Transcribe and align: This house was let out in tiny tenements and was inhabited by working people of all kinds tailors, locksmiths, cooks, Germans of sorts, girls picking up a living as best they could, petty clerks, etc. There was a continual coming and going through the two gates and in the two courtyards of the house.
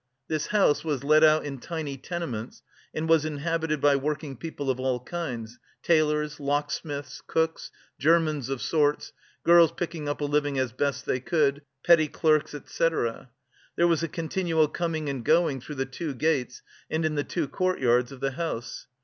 This 0.27 0.47
house 0.47 0.83
was 0.83 1.03
let 1.03 1.23
out 1.23 1.45
in 1.45 1.59
tiny 1.59 1.95
tenements 1.95 2.63
and 2.91 3.07
was 3.07 3.23
inhabited 3.23 3.79
by 3.79 3.95
working 3.95 4.35
people 4.35 4.71
of 4.71 4.79
all 4.79 4.99
kinds 4.99 5.59
tailors, 5.83 6.39
locksmiths, 6.39 7.21
cooks, 7.27 7.69
Germans 7.99 8.49
of 8.49 8.63
sorts, 8.63 9.13
girls 9.43 9.71
picking 9.71 10.09
up 10.09 10.19
a 10.19 10.25
living 10.25 10.57
as 10.57 10.71
best 10.71 11.05
they 11.05 11.19
could, 11.19 11.61
petty 11.85 12.07
clerks, 12.07 12.55
etc. 12.55 13.29
There 13.75 13.87
was 13.87 14.01
a 14.01 14.07
continual 14.07 14.67
coming 14.69 15.07
and 15.07 15.23
going 15.23 15.61
through 15.61 15.75
the 15.75 15.85
two 15.85 16.15
gates 16.15 16.63
and 16.89 17.05
in 17.05 17.13
the 17.13 17.23
two 17.23 17.47
courtyards 17.47 18.11
of 18.11 18.21
the 18.21 18.31
house. 18.31 18.87